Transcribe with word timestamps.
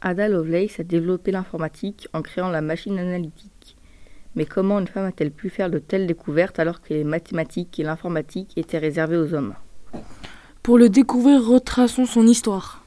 Ada 0.00 0.28
Lovelace 0.28 0.78
a 0.78 0.84
développé 0.84 1.32
l'informatique 1.32 2.08
en 2.12 2.22
créant 2.22 2.50
la 2.50 2.60
machine 2.60 2.98
analytique. 2.98 3.76
Mais 4.36 4.46
comment 4.46 4.78
une 4.78 4.86
femme 4.86 5.06
a-t-elle 5.06 5.32
pu 5.32 5.50
faire 5.50 5.70
de 5.70 5.78
telles 5.78 6.06
découvertes 6.06 6.58
alors 6.58 6.80
que 6.80 6.94
les 6.94 7.04
mathématiques 7.04 7.80
et 7.80 7.82
l'informatique 7.82 8.52
étaient 8.56 8.78
réservées 8.78 9.16
aux 9.16 9.34
hommes? 9.34 9.54
Pour 10.62 10.78
le 10.78 10.88
découvrir, 10.88 11.44
retraçons 11.44 12.06
son 12.06 12.26
histoire. 12.26 12.84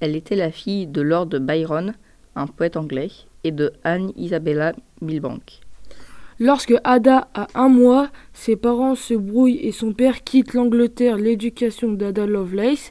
Elle 0.00 0.16
était 0.16 0.36
la 0.36 0.50
fille 0.50 0.86
de 0.86 1.00
Lord 1.02 1.26
Byron, 1.26 1.94
un 2.34 2.46
poète 2.46 2.76
anglais, 2.76 3.10
et 3.44 3.52
de 3.52 3.72
Anne 3.84 4.12
Isabella 4.16 4.74
Milbank. 5.00 5.60
Lorsque 6.40 6.74
Ada 6.84 7.28
a 7.34 7.48
un 7.56 7.68
mois, 7.68 8.10
ses 8.32 8.54
parents 8.54 8.94
se 8.94 9.14
brouillent 9.14 9.58
et 9.60 9.72
son 9.72 9.92
père 9.92 10.22
quitte 10.22 10.54
l'Angleterre. 10.54 11.16
L'éducation 11.16 11.92
d'Ada 11.92 12.26
Lovelace 12.26 12.90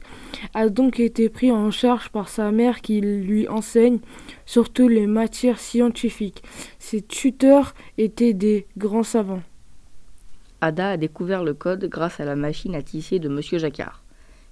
a 0.52 0.68
donc 0.68 1.00
été 1.00 1.30
prise 1.30 1.52
en 1.52 1.70
charge 1.70 2.10
par 2.10 2.28
sa 2.28 2.52
mère 2.52 2.82
qui 2.82 3.00
lui 3.00 3.48
enseigne 3.48 4.00
surtout 4.44 4.86
les 4.86 5.06
matières 5.06 5.60
scientifiques. 5.60 6.42
Ses 6.78 7.00
tuteurs 7.00 7.74
étaient 7.96 8.34
des 8.34 8.66
grands 8.76 9.02
savants. 9.02 9.42
Ada 10.60 10.90
a 10.90 10.96
découvert 10.98 11.42
le 11.42 11.54
code 11.54 11.86
grâce 11.86 12.20
à 12.20 12.26
la 12.26 12.36
machine 12.36 12.74
à 12.74 12.82
tisser 12.82 13.18
de 13.18 13.30
Monsieur 13.30 13.58
Jacquard, 13.58 14.02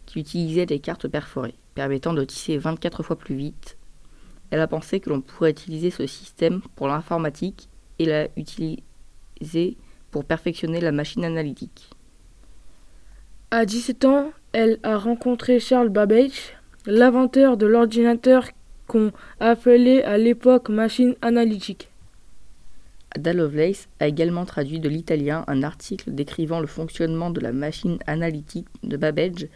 qui 0.06 0.20
utilisait 0.20 0.64
des 0.64 0.78
cartes 0.78 1.08
perforées, 1.08 1.54
permettant 1.74 2.14
de 2.14 2.24
tisser 2.24 2.56
24 2.56 3.02
fois 3.02 3.16
plus 3.16 3.34
vite. 3.34 3.76
Elle 4.50 4.60
a 4.60 4.68
pensé 4.68 5.00
que 5.00 5.10
l'on 5.10 5.20
pourrait 5.20 5.50
utiliser 5.50 5.90
ce 5.90 6.06
système 6.06 6.62
pour 6.76 6.88
l'informatique 6.88 7.68
et 7.98 8.04
l'a 8.04 8.28
utilisé 8.36 9.76
pour 10.10 10.24
perfectionner 10.24 10.80
la 10.80 10.92
machine 10.92 11.24
analytique. 11.24 11.90
À 13.50 13.64
17 13.64 14.04
ans, 14.04 14.32
elle 14.52 14.78
a 14.82 14.98
rencontré 14.98 15.60
Charles 15.60 15.88
Babbage, 15.88 16.54
l'inventeur 16.86 17.56
de 17.56 17.66
l'ordinateur 17.66 18.48
qu'on 18.86 19.12
appelait 19.40 20.02
à 20.04 20.18
l'époque 20.18 20.68
machine 20.68 21.14
analytique. 21.22 21.90
Ada 23.14 23.32
Lovelace 23.32 23.88
a 24.00 24.08
également 24.08 24.44
traduit 24.44 24.80
de 24.80 24.88
l'italien 24.88 25.44
un 25.46 25.62
article 25.62 26.12
décrivant 26.12 26.60
le 26.60 26.66
fonctionnement 26.66 27.30
de 27.30 27.40
la 27.40 27.52
machine 27.52 27.98
analytique 28.06 28.66
de 28.82 28.96
Babbage 28.96 29.48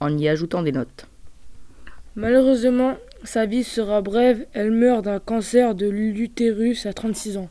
en 0.00 0.16
y 0.16 0.28
ajoutant 0.28 0.62
des 0.62 0.72
notes. 0.72 1.06
Malheureusement, 2.14 2.96
sa 3.24 3.46
vie 3.46 3.64
sera 3.64 4.00
brève, 4.00 4.46
elle 4.52 4.70
meurt 4.70 5.04
d'un 5.04 5.18
cancer 5.18 5.74
de 5.74 5.88
l'utérus 5.88 6.86
à 6.86 6.92
36 6.92 7.36
ans. 7.36 7.48